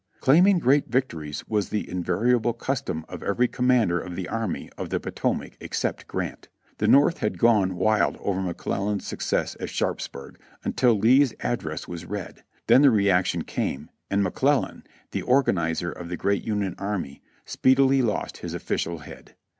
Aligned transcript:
Claim 0.19 0.47
ing 0.47 0.57
great 0.57 0.87
victories 0.87 1.47
was 1.47 1.69
the 1.69 1.87
invariable 1.87 2.53
custom 2.53 3.05
of 3.07 3.21
every 3.21 3.47
commander 3.47 3.99
of 3.99 4.15
the 4.15 4.27
Army 4.27 4.67
of 4.75 4.89
the 4.89 4.99
Potomac 4.99 5.53
except 5.59 6.07
Grant. 6.07 6.49
The 6.79 6.87
North 6.87 7.19
had 7.19 7.37
gone 7.37 7.75
wild 7.75 8.17
over 8.19 8.41
McClellan's 8.41 9.05
success 9.05 9.55
at 9.59 9.69
Sharpsburg 9.69 10.39
until 10.63 10.97
Lee's 10.97 11.35
address 11.41 11.87
was 11.87 12.05
read, 12.05 12.43
then 12.65 12.81
the 12.81 12.89
reaction 12.89 13.43
came 13.43 13.91
and 14.09 14.23
McClellan, 14.23 14.83
the 15.11 15.21
organ 15.21 15.57
izer 15.59 15.91
of 15.93 16.09
the 16.09 16.17
great 16.17 16.43
Union 16.43 16.73
army, 16.79 17.21
speedily 17.45 18.01
lost 18.01 18.37
his 18.37 18.55
official 18.55 18.97
head. 18.97 19.35